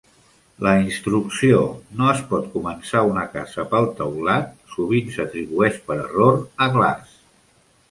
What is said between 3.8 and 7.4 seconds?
teulat" sovint s'atribueix per error a Glasse.